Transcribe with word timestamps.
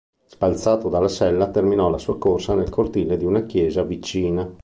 Sbalzato 0.25 0.89
dalla 0.89 1.07
sella, 1.07 1.51
terminò 1.51 1.87
la 1.91 1.99
sua 1.99 2.17
corsa 2.17 2.55
nel 2.55 2.69
cortile 2.69 3.17
di 3.17 3.23
una 3.25 3.45
chiesa 3.45 3.83
vicina. 3.83 4.51